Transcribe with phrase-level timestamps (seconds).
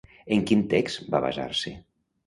[0.37, 1.79] En quin text va basar-se?